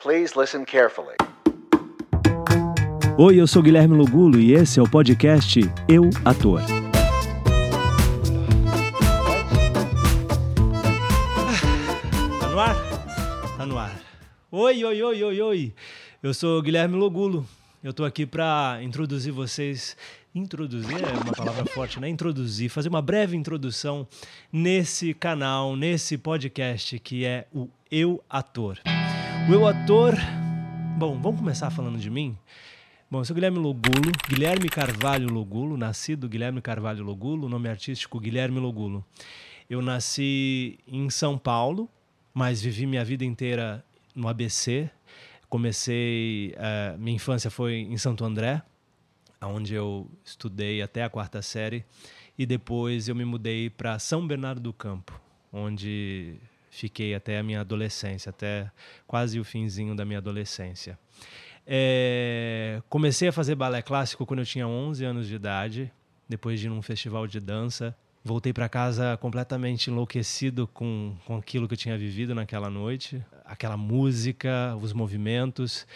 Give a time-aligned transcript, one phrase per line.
[0.00, 1.16] Please listen carefully.
[3.18, 6.60] Oi, eu sou Guilherme Logulo e esse é o podcast Eu Ator.
[12.38, 12.76] Tá no ar?
[13.56, 14.00] Tá no ar.
[14.52, 15.74] Oi, oi, oi, oi, oi.
[16.22, 17.44] Eu sou Guilherme Logulo.
[17.82, 19.96] Eu tô aqui para introduzir vocês.
[20.32, 22.08] Introduzir é uma palavra forte, né?
[22.08, 24.06] Introduzir, fazer uma breve introdução
[24.52, 28.78] nesse canal, nesse podcast que é o Eu Ator.
[29.48, 30.14] O Eu Ator.
[30.98, 32.36] Bom, vamos começar falando de mim?
[33.10, 38.60] Bom, eu sou Guilherme Logulo, Guilherme Carvalho Logulo, nascido Guilherme Carvalho Logulo, nome artístico Guilherme
[38.60, 39.02] Logulo.
[39.70, 41.88] Eu nasci em São Paulo,
[42.34, 43.82] mas vivi minha vida inteira
[44.14, 44.90] no ABC.
[45.48, 48.60] Comecei, uh, minha infância foi em Santo André,
[49.40, 51.86] onde eu estudei até a quarta série,
[52.38, 55.18] e depois eu me mudei para São Bernardo do Campo,
[55.50, 56.36] onde
[56.78, 58.70] fiquei até a minha adolescência, até
[59.06, 60.98] quase o finzinho da minha adolescência.
[61.66, 65.92] É, comecei a fazer balé clássico quando eu tinha 11 anos de idade,
[66.28, 67.94] depois de ir num festival de dança.
[68.24, 73.76] Voltei para casa completamente enlouquecido com, com aquilo que eu tinha vivido naquela noite, aquela
[73.76, 75.86] música, os movimentos.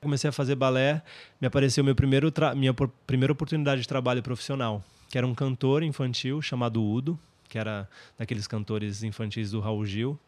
[0.00, 1.02] Comecei a fazer balé,
[1.40, 2.74] me apareceu meu primeiro minha
[3.06, 7.18] primeira oportunidade de trabalho profissional, que era um cantor infantil chamado Udo,
[7.52, 7.86] que era
[8.18, 10.18] daqueles cantores infantis do Raul Gil,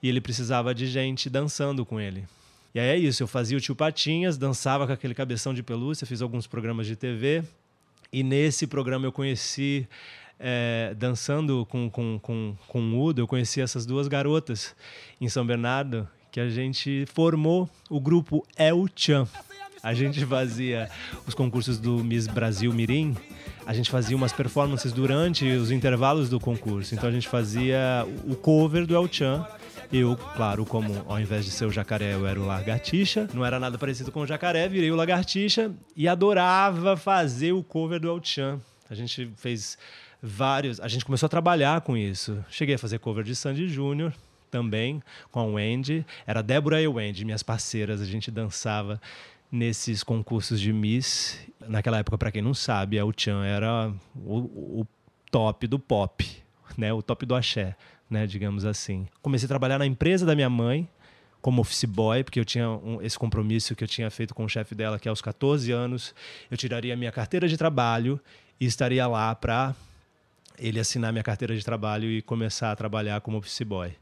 [0.00, 2.24] e ele precisava de gente dançando com ele.
[2.72, 6.06] E aí é isso, eu fazia o tio Patinhas, dançava com aquele cabeção de pelúcia,
[6.06, 7.42] fiz alguns programas de TV.
[8.12, 9.88] E nesse programa eu conheci,
[10.38, 14.76] é, dançando com, com, com, com o Udo, eu conheci essas duas garotas
[15.20, 19.26] em São Bernardo, que a gente formou o grupo El Chan.
[19.82, 20.90] A gente fazia
[21.26, 23.16] os concursos do Miss Brasil Mirim,
[23.66, 26.94] a gente fazia umas performances durante os intervalos do concurso.
[26.94, 29.46] Então a gente fazia o cover do El Chan
[29.90, 33.58] eu, claro, como ao invés de ser o jacaré, eu era o lagartixa, não era
[33.58, 38.22] nada parecido com o jacaré, virei o lagartixa e adorava fazer o cover do El
[38.22, 38.60] Chan.
[38.90, 39.78] A gente fez
[40.22, 42.44] vários, a gente começou a trabalhar com isso.
[42.50, 44.12] Cheguei a fazer cover de Sandy Júnior
[44.50, 46.04] também, com a Wendy.
[46.26, 49.00] Era Débora e Wendy, minhas parceiras, a gente dançava
[49.50, 51.38] nesses concursos de Miss.
[51.66, 54.86] Naquela época, para quem não sabe, El Chan era o, o
[55.30, 56.26] top do pop,
[56.76, 56.92] né?
[56.92, 57.76] o top do axé
[58.08, 59.06] né, digamos assim.
[59.20, 60.88] Comecei a trabalhar na empresa da minha mãe,
[61.40, 64.48] como office boy, porque eu tinha um, esse compromisso que eu tinha feito com o
[64.48, 66.14] chefe dela, que aos 14 anos
[66.50, 68.20] eu tiraria minha carteira de trabalho
[68.58, 69.74] e estaria lá para
[70.58, 73.92] ele assinar minha carteira de trabalho e começar a trabalhar como office boy.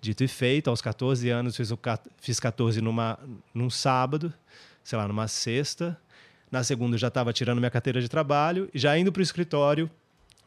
[0.00, 1.78] Dito e feito, aos 14 anos fiz, o,
[2.18, 3.18] fiz 14 numa,
[3.52, 4.32] num sábado,
[4.86, 5.98] sei lá, numa sexta.
[6.48, 9.90] Na segunda eu já estava tirando minha carteira de trabalho, já indo para o escritório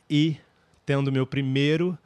[0.10, 0.38] e
[0.86, 1.98] tendo meu primeiro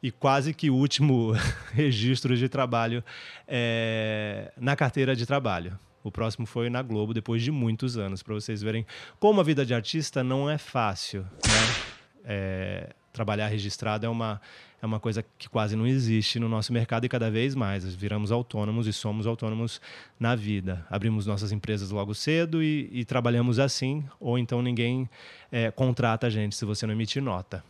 [0.00, 1.32] e quase que último
[1.74, 3.02] registro de trabalho
[3.46, 5.76] é, na carteira de trabalho.
[6.04, 8.86] O próximo foi na Globo, depois de muitos anos, para vocês verem
[9.18, 11.22] como a vida de artista não é fácil.
[11.22, 11.84] Né?
[12.24, 14.40] É, trabalhar registrado é uma,
[14.82, 17.84] é uma coisa que quase não existe no nosso mercado e cada vez mais.
[17.94, 19.80] Viramos autônomos e somos autônomos
[20.18, 20.86] na vida.
[20.90, 25.08] Abrimos nossas empresas logo cedo e, e trabalhamos assim, ou então ninguém
[25.50, 27.62] é, contrata a gente se você não emitir nota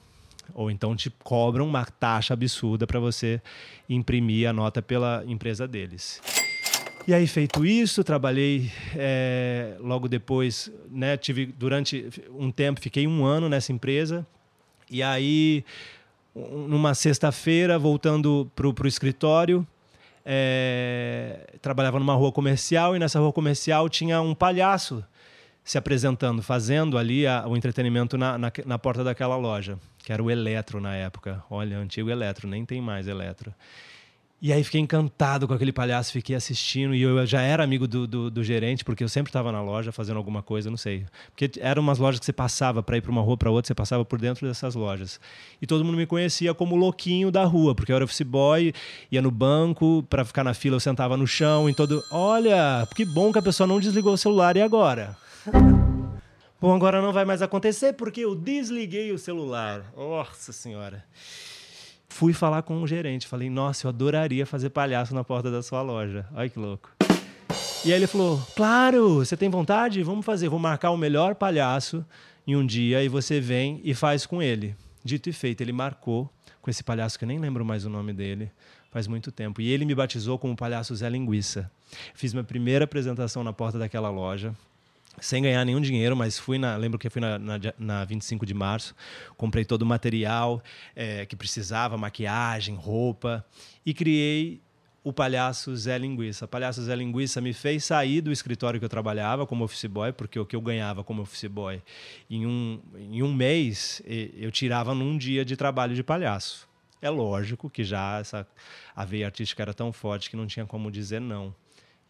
[0.55, 3.41] ou então te cobram uma taxa absurda para você
[3.89, 6.21] imprimir a nota pela empresa deles.
[7.06, 13.25] E aí, feito isso, trabalhei é, logo depois, né, tive durante um tempo, fiquei um
[13.25, 14.27] ano nessa empresa,
[14.91, 15.65] e aí,
[16.34, 19.67] numa sexta-feira, voltando para o escritório,
[20.25, 25.05] é, trabalhava numa rua comercial, e nessa rua comercial tinha um palhaço
[25.62, 30.23] se apresentando, fazendo ali a, o entretenimento na, na, na, porta daquela loja, que era
[30.23, 31.43] o Eletro na época.
[31.49, 33.55] Olha, antigo Eletro, nem tem mais Eletro.
[34.43, 38.06] E aí fiquei encantado com aquele palhaço, fiquei assistindo, e eu já era amigo do,
[38.06, 41.05] do, do gerente, porque eu sempre estava na loja fazendo alguma coisa, não sei.
[41.28, 43.75] Porque eram umas lojas que você passava para ir para uma rua para outra, você
[43.75, 45.21] passava por dentro dessas lojas.
[45.61, 48.73] E todo mundo me conhecia como louquinho da rua, porque eu era office boy,
[49.12, 52.03] ia no banco, para ficar na fila eu sentava no chão, em todo.
[52.11, 55.19] Olha, que bom que a pessoa não desligou o celular, e agora?
[56.59, 59.82] Bom, agora não vai mais acontecer porque eu desliguei o celular.
[59.97, 61.03] Nossa Senhora.
[62.11, 63.27] Fui falar com o gerente.
[63.27, 66.27] Falei, nossa, eu adoraria fazer palhaço na porta da sua loja.
[66.35, 66.91] Olha que louco.
[67.83, 70.03] E aí ele falou: Claro, você tem vontade?
[70.03, 70.51] Vamos fazer.
[70.51, 72.05] Vou marcar o melhor palhaço
[72.47, 74.77] em um dia e você vem e faz com ele.
[75.03, 76.31] Dito e feito, ele marcou
[76.61, 78.51] com esse palhaço que eu nem lembro mais o nome dele,
[78.91, 79.62] faz muito tempo.
[79.62, 81.71] E ele me batizou como palhaço Zé Linguiça.
[82.15, 84.55] Fiz minha primeira apresentação na porta daquela loja
[85.19, 88.55] sem ganhar nenhum dinheiro, mas fui na, lembro que fui na, na, na 25 de
[88.55, 88.95] março,
[89.37, 90.62] comprei todo o material
[90.95, 93.45] é, que precisava, maquiagem, roupa,
[93.85, 94.61] e criei
[95.03, 96.45] o Palhaço Zé Linguiça.
[96.45, 100.12] O Palhaço Zé Linguiça me fez sair do escritório que eu trabalhava como office boy,
[100.12, 101.83] porque o que eu ganhava como office boy
[102.29, 106.69] em um, em um mês eu tirava num dia de trabalho de palhaço.
[107.03, 108.47] É lógico que já essa,
[108.95, 111.55] a veia artística era tão forte que não tinha como dizer não.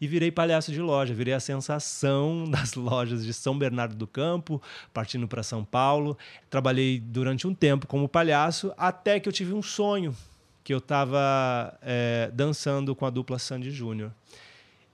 [0.01, 4.59] E virei palhaço de loja, virei a sensação das lojas de São Bernardo do Campo,
[4.91, 6.17] partindo para São Paulo.
[6.49, 10.15] Trabalhei durante um tempo como palhaço, até que eu tive um sonho
[10.63, 14.11] que eu estava é, dançando com a dupla Sandy Júnior.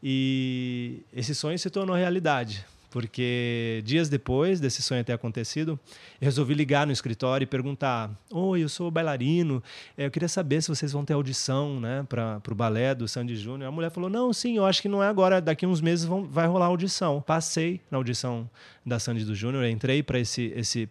[0.04, 5.80] E esse sonho se tornou realidade, porque dias depois desse sonho ter acontecido,
[6.22, 9.62] eu resolvi ligar no escritório e perguntar: Oi, eu sou bailarino,
[9.98, 13.36] é, eu queria saber se vocês vão ter audição né, para o balé do Sandy
[13.36, 13.68] Júnior.
[13.68, 16.24] A mulher falou: Não, sim, eu acho que não é agora, daqui uns meses vão,
[16.26, 17.22] vai rolar audição.
[17.22, 18.50] Passei na audição
[18.86, 20.90] da Sandy do Júnior, entrei para esse, esse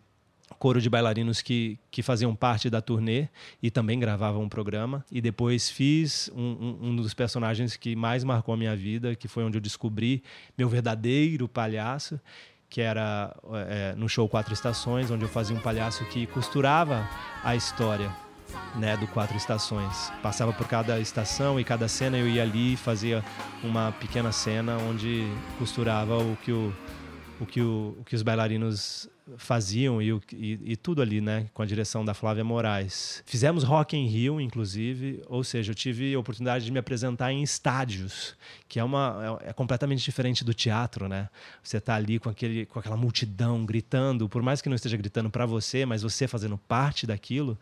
[0.59, 3.29] coro de bailarinos que, que faziam parte da turnê
[3.63, 5.05] e também gravavam um programa.
[5.11, 9.29] E depois fiz um, um, um, dos personagens que mais marcou a minha vida, que
[9.29, 10.23] foi onde eu descobri
[10.57, 12.21] meu verdadeiro palhaço,
[12.69, 13.35] que era
[13.69, 17.09] é, no show Quatro Estações, onde eu fazia um palhaço que costurava
[17.45, 18.11] a história
[18.75, 20.13] né, do Quatro Estações.
[20.23, 23.25] Passava por cada estação e cada cena eu ia ali e fazia
[23.63, 25.27] uma pequena cena onde
[25.59, 26.73] costurava o que o
[27.41, 31.63] o que, o, o que os bailarinos faziam e, e, e, tudo ali, né, com
[31.63, 33.23] a direção da Flávia Moraes.
[33.27, 37.43] Fizemos Rock in Rio, inclusive, ou seja, eu tive a oportunidade de me apresentar em
[37.43, 38.37] estádios,
[38.69, 41.29] que é uma é, é completamente diferente do teatro, né?
[41.63, 45.29] Você está ali com aquele com aquela multidão gritando, por mais que não esteja gritando
[45.29, 47.59] para você, mas você fazendo parte daquilo.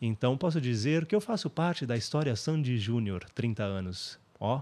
[0.00, 4.18] Então posso dizer que eu faço parte da história Sandy Júnior, 30 anos.
[4.38, 4.60] Ó,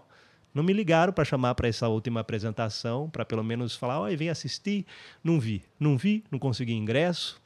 [0.55, 4.31] não me ligaram para chamar para essa última apresentação, para pelo menos falar, oi, vem
[4.31, 4.87] assistir.
[5.23, 7.43] Não vi, não vi, não consegui ingresso.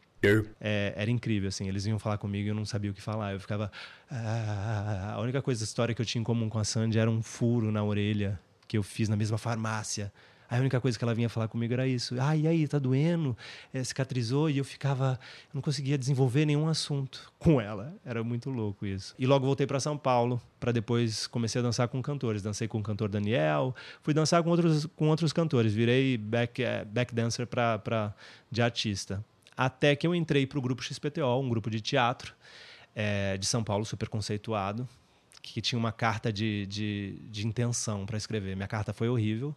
[0.60, 1.69] É, era incrível, assim.
[1.69, 3.32] Eles iam falar comigo e eu não sabia o que falar.
[3.32, 3.70] Eu ficava.
[4.10, 7.10] Ah, a única coisa, a história que eu tinha em comum com a Sandy era
[7.10, 10.12] um furo na orelha que eu fiz na mesma farmácia.
[10.50, 12.17] A única coisa que ela vinha falar comigo era isso.
[12.19, 13.37] Ah, e aí, tá doendo?
[13.73, 14.49] É, cicatrizou?
[14.49, 15.21] E eu ficava.
[15.53, 17.95] Não conseguia desenvolver nenhum assunto com ela.
[18.03, 19.15] Era muito louco isso.
[19.19, 22.41] E logo voltei para São Paulo, para depois comecei a dançar com cantores.
[22.41, 25.75] Dancei com o cantor Daniel, fui dançar com outros, com outros cantores.
[25.75, 28.15] Virei back, é, back dancer pra, pra,
[28.50, 29.23] de artista.
[29.55, 32.35] Até que eu entrei para o grupo XPTO, um grupo de teatro
[32.95, 34.89] é, de São Paulo, super conceituado,
[35.43, 38.56] que tinha uma carta de, de, de intenção para escrever.
[38.56, 39.55] Minha carta foi horrível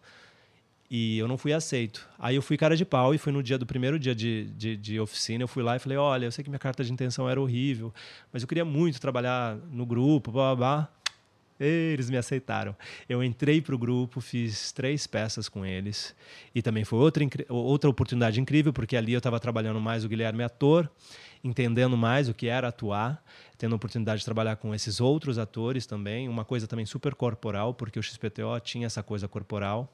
[0.93, 2.05] e eu não fui aceito.
[2.19, 4.75] Aí eu fui cara de pau e fui no dia do primeiro dia de, de,
[4.75, 5.41] de, oficina.
[5.41, 7.93] Eu fui lá e falei: Olha, eu sei que minha carta de intenção era horrível,
[8.29, 10.93] mas eu queria muito trabalhar no grupo, blá blá blá.
[11.57, 12.75] Eles me aceitaram.
[13.07, 16.13] Eu entrei para o grupo, fiz três peças com eles.
[16.53, 20.43] E também foi outra, outra oportunidade incrível, porque ali eu estava trabalhando mais o Guilherme
[20.43, 20.89] ator,
[21.41, 23.23] entendendo mais o que era atuar,
[23.57, 26.27] tendo a oportunidade de trabalhar com esses outros atores também.
[26.27, 29.89] Uma coisa também super corporal, porque o XPTO tinha essa coisa corporal.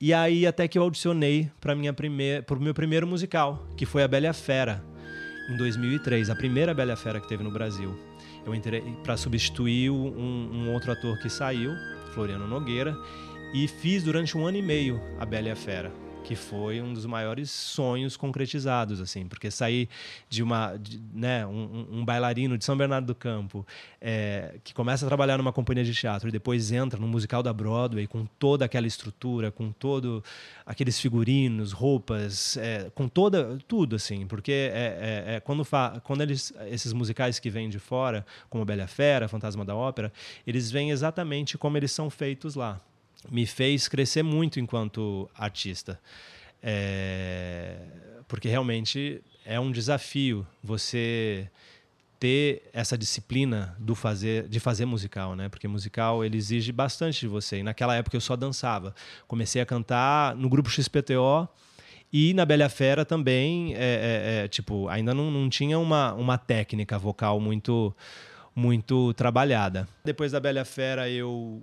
[0.00, 4.02] E aí até que eu audicionei para minha primeira, pro meu primeiro musical, que foi
[4.02, 4.82] a Bela Fera,
[5.50, 7.98] em 2003, a primeira Bela Fera que teve no Brasil.
[8.46, 9.94] Eu entrei para substituir um,
[10.52, 11.72] um, outro ator que saiu,
[12.14, 12.96] Floriano Nogueira,
[13.52, 17.50] e fiz durante um ano e meio a Bela Fera que foi um dos maiores
[17.50, 19.88] sonhos concretizados, assim, porque sair
[20.28, 23.66] de uma, de, né, um, um, bailarino de São Bernardo do Campo
[23.98, 27.50] é, que começa a trabalhar numa companhia de teatro e depois entra no musical da
[27.50, 30.22] Broadway com toda aquela estrutura, com todo
[30.66, 36.20] aqueles figurinos, roupas, é, com toda tudo, assim, porque é, é, é quando fa, quando
[36.20, 40.12] eles esses musicais que vêm de fora, como Bela Fera, Fantasma da Ópera,
[40.46, 42.78] eles vêm exatamente como eles são feitos lá
[43.30, 46.00] me fez crescer muito enquanto artista.
[46.62, 47.76] É,
[48.26, 51.48] porque realmente é um desafio você
[52.18, 55.48] ter essa disciplina do fazer de fazer musical, né?
[55.48, 57.58] Porque musical ele exige bastante de você.
[57.58, 58.94] E naquela época eu só dançava.
[59.26, 61.48] Comecei a cantar no grupo XPTO
[62.12, 66.38] e na Bela Fera também, é, é, é, tipo, ainda não, não tinha uma, uma
[66.38, 67.94] técnica vocal muito
[68.54, 69.88] muito trabalhada.
[70.04, 71.62] Depois da Bela Fera eu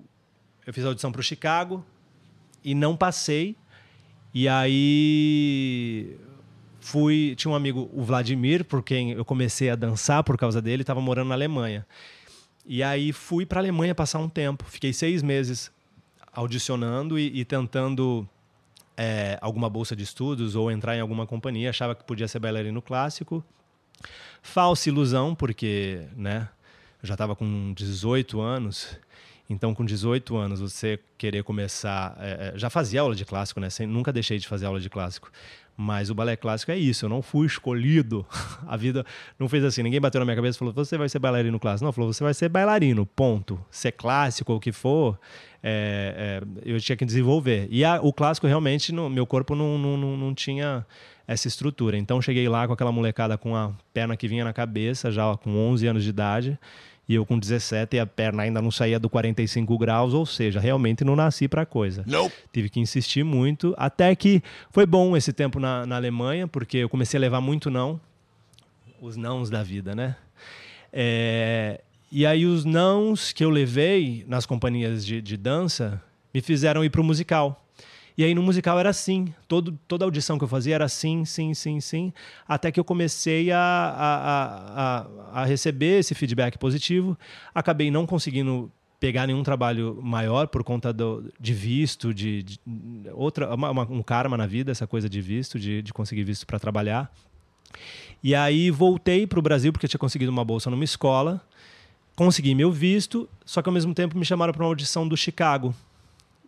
[0.66, 1.86] eu fiz audição para o Chicago
[2.64, 3.56] e não passei.
[4.34, 6.18] E aí
[6.80, 10.82] fui, tinha um amigo, o Vladimir, por quem eu comecei a dançar por causa dele,
[10.82, 11.86] estava morando na Alemanha.
[12.66, 14.66] E aí fui para a Alemanha passar um tempo.
[14.66, 15.72] Fiquei seis meses
[16.34, 18.28] audicionando e, e tentando
[18.98, 21.70] é, alguma bolsa de estudos ou entrar em alguma companhia.
[21.70, 23.44] Achava que podia ser bailarino clássico.
[24.42, 26.50] Falsa ilusão, porque né,
[27.02, 29.00] eu já estava com 18 anos
[29.50, 32.16] Então, com 18 anos, você querer começar.
[32.20, 33.70] É, já fazia aula de clássico, né?
[33.70, 35.32] Sem, nunca deixei de fazer aula de clássico.
[35.78, 38.26] Mas o balé clássico é isso, eu não fui escolhido.
[38.66, 39.06] A vida
[39.38, 41.86] não fez assim, ninguém bateu na minha cabeça e falou: você vai ser bailarino clássico.
[41.86, 43.60] Não, falou: você vai ser bailarino, ponto.
[43.70, 45.20] Ser clássico ou o que for,
[45.62, 47.68] é, é, eu tinha que desenvolver.
[47.70, 50.86] E a, o clássico realmente, no, meu corpo não, não, não, não tinha
[51.28, 51.98] essa estrutura.
[51.98, 55.58] Então cheguei lá com aquela molecada com a perna que vinha na cabeça, já com
[55.58, 56.60] 11 anos de idade,
[57.08, 60.60] e eu com 17 e a perna ainda não saía do 45 graus, ou seja,
[60.60, 62.04] realmente não nasci para coisa.
[62.08, 62.32] Não.
[62.52, 66.90] Tive que insistir muito, até que foi bom esse tempo na, na Alemanha, porque eu
[66.90, 68.00] comecei a levar muito não,
[69.02, 70.16] os nãos da vida, né?
[70.92, 71.82] É,
[72.12, 76.02] e aí os nãos que eu levei nas companhias de, de dança
[76.34, 77.65] me fizeram ir para o musical.
[78.18, 81.54] E aí no musical era assim, todo, toda audição que eu fazia era sim, sim,
[81.54, 82.14] sim, sim,
[82.48, 87.18] até que eu comecei a, a, a, a receber esse feedback positivo.
[87.54, 92.60] Acabei não conseguindo pegar nenhum trabalho maior por conta do, de visto, de, de
[93.14, 96.48] outra uma, uma, um karma na vida, essa coisa de visto, de, de conseguir visto
[96.48, 97.14] para trabalhar.
[98.24, 101.46] E aí voltei para o Brasil porque eu tinha conseguido uma bolsa numa escola,
[102.16, 105.76] consegui meu visto, só que ao mesmo tempo me chamaram para uma audição do Chicago.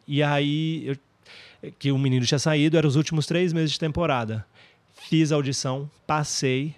[0.08, 0.98] E aí eu
[1.80, 4.46] que o menino tinha saído, eram os últimos três meses de temporada.
[5.10, 6.76] Fiz a audição, passei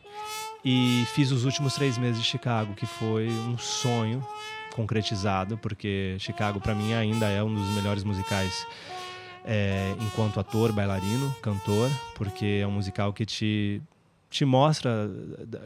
[0.63, 4.25] e fiz os últimos três meses de Chicago, que foi um sonho
[4.75, 8.65] concretizado, porque Chicago para mim ainda é um dos melhores musicais
[9.45, 13.81] é, enquanto ator, bailarino, cantor, porque é um musical que te
[14.29, 15.09] te mostra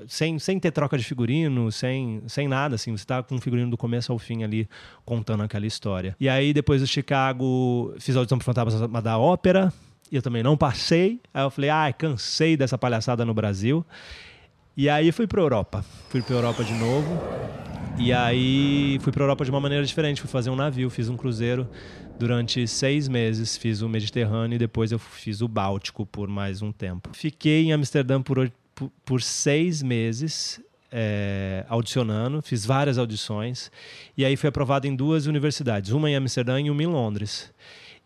[0.07, 3.69] sem, sem ter troca de figurino, sem, sem nada, assim, você tá com o figurino
[3.69, 4.67] do começo ao fim ali
[5.05, 6.15] contando aquela história.
[6.19, 9.73] E aí depois do Chicago, fiz a audição pro Fantasma da Ópera,
[10.11, 11.19] e eu também não passei.
[11.33, 13.85] Aí eu falei: "Ah, cansei dessa palhaçada no Brasil".
[14.77, 15.83] E aí fui para Europa.
[16.09, 17.72] Fui para Europa de novo.
[17.97, 20.19] E aí fui para Europa de uma maneira diferente.
[20.19, 21.69] Fui fazer um navio, fiz um cruzeiro
[22.17, 23.55] durante seis meses.
[23.55, 27.09] Fiz o Mediterrâneo e depois eu fiz o Báltico por mais um tempo.
[27.13, 28.51] Fiquei em Amsterdã por,
[29.05, 30.59] por, seis meses.
[30.95, 33.71] É, audicionando, fiz várias audições
[34.15, 37.51] e aí fui aprovado em duas universidades, uma em Amsterdã e uma em Londres.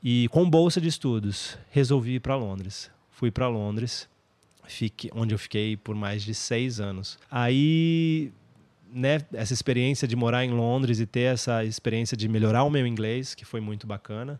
[0.01, 2.89] E com bolsa de estudos, resolvi ir para Londres.
[3.11, 4.07] Fui para Londres,
[4.65, 7.19] fique, onde eu fiquei por mais de seis anos.
[7.29, 8.31] Aí
[8.91, 12.85] né, essa experiência de morar em Londres e ter essa experiência de melhorar o meu
[12.85, 14.39] inglês, que foi muito bacana.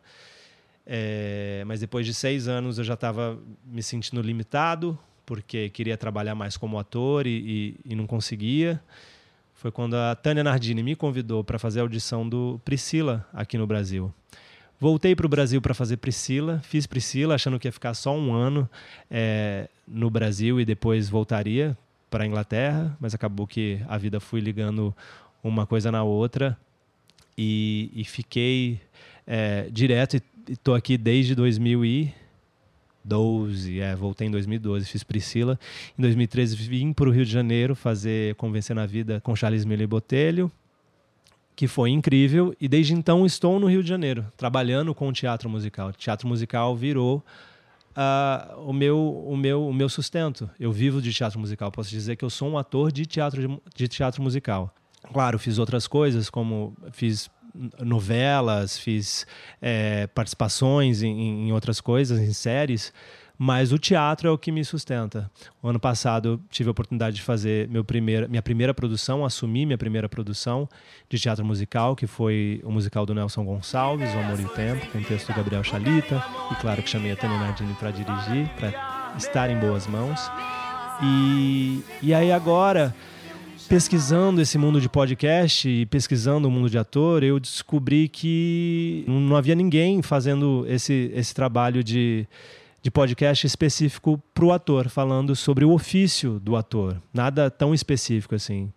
[0.86, 6.34] É, mas depois de seis anos eu já estava me sentindo limitado, porque queria trabalhar
[6.34, 8.82] mais como ator e, e, e não conseguia.
[9.54, 13.68] Foi quando a Tânia Nardini me convidou para fazer a audição do Priscila aqui no
[13.68, 14.14] Brasil.
[14.80, 18.32] Voltei para o Brasil para fazer Priscila, fiz Priscila achando que ia ficar só um
[18.32, 18.70] ano
[19.10, 21.76] é, no Brasil e depois voltaria
[22.10, 24.96] para a Inglaterra, mas acabou que a vida foi ligando
[25.44, 26.58] uma coisa na outra
[27.38, 28.82] e, e fiquei
[29.26, 35.60] é, direto e estou aqui desde 2012, é, voltei em 2012, fiz Priscila.
[35.98, 39.88] Em 2013 vim para o Rio de Janeiro fazer Convencer na Vida com Charles Miller
[39.88, 40.52] Botelho,
[41.56, 45.92] que foi incrível, e desde então estou no Rio de Janeiro, trabalhando com teatro musical.
[45.92, 47.24] Teatro musical virou
[47.98, 50.50] uh, o, meu, o, meu, o meu sustento.
[50.60, 51.72] Eu vivo de teatro musical.
[51.72, 54.74] Posso dizer que eu sou um ator de teatro, de, de teatro musical.
[55.12, 57.30] Claro, fiz outras coisas, como fiz
[57.80, 59.26] novelas, fiz
[59.62, 62.94] é, participações em, em outras coisas, em séries,
[63.38, 65.30] mas o teatro é o que me sustenta.
[65.62, 69.78] O ano passado tive a oportunidade de fazer meu primeira, minha primeira produção, assumir minha
[69.78, 70.68] primeira produção
[71.08, 74.86] de teatro musical, que foi o musical do Nelson Gonçalves, O Amor e o Tempo,
[74.92, 78.50] com o texto do Gabriel Chalita, e claro que chamei a Tânia Nardini para dirigir,
[78.56, 80.20] para estar em boas mãos.
[81.04, 82.94] E, e aí agora
[83.68, 89.36] pesquisando esse mundo de podcast e pesquisando o mundo de ator, eu descobri que não
[89.36, 92.26] havia ninguém fazendo esse, esse trabalho de
[92.88, 97.02] de podcast específico para o ator, falando sobre o ofício do ator.
[97.14, 98.72] Nada tão específico assim.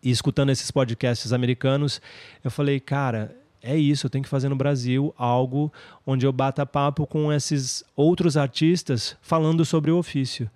[0.00, 2.00] E escutando esses podcasts americanos,
[2.44, 5.72] eu falei, cara, é isso, eu tenho que fazer no Brasil algo
[6.06, 10.48] onde eu bata papo com esses outros artistas falando sobre o ofício.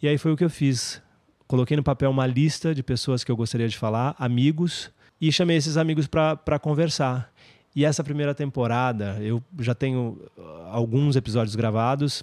[0.00, 1.02] E aí foi o que eu fiz.
[1.46, 5.58] Coloquei no papel uma lista de pessoas que eu gostaria de falar, amigos, e chamei
[5.58, 7.30] esses amigos para conversar.
[7.74, 12.22] E essa primeira temporada, eu já tenho uh, alguns episódios gravados,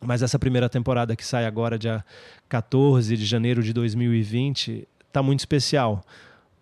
[0.00, 2.04] mas essa primeira temporada que sai agora, dia
[2.48, 6.02] 14 de janeiro de 2020, está muito especial,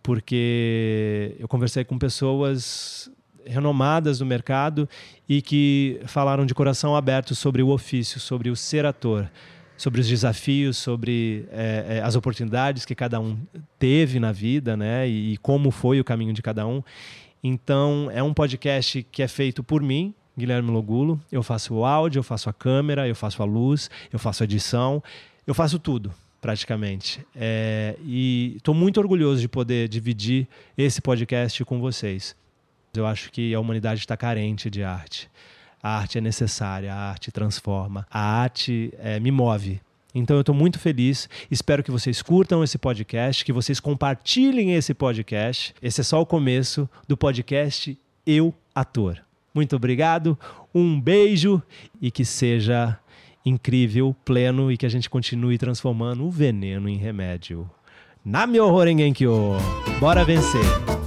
[0.02, 3.10] porque eu conversei com pessoas
[3.46, 4.88] renomadas do mercado
[5.28, 9.30] e que falaram de coração aberto sobre o ofício, sobre o ser ator,
[9.76, 13.36] sobre os desafios, sobre é, as oportunidades que cada um
[13.78, 16.82] teve na vida, né, e como foi o caminho de cada um.
[17.46, 21.20] Então, é um podcast que é feito por mim, Guilherme Logulo.
[21.30, 24.44] Eu faço o áudio, eu faço a câmera, eu faço a luz, eu faço a
[24.44, 25.02] edição,
[25.46, 26.10] eu faço tudo
[26.40, 27.20] praticamente.
[27.36, 32.34] É, e estou muito orgulhoso de poder dividir esse podcast com vocês.
[32.94, 35.30] Eu acho que a humanidade está carente de arte.
[35.82, 39.82] A arte é necessária, a arte transforma, a arte é, me move.
[40.14, 41.28] Então eu estou muito feliz.
[41.50, 45.74] Espero que vocês curtam esse podcast, que vocês compartilhem esse podcast.
[45.82, 49.18] Esse é só o começo do podcast Eu Ator.
[49.54, 50.38] Muito obrigado,
[50.74, 51.62] um beijo
[52.00, 52.98] e que seja
[53.44, 57.70] incrível, pleno e que a gente continue transformando o veneno em remédio.
[58.24, 59.52] Na meu Horengenkyo.
[60.00, 61.03] Bora vencer!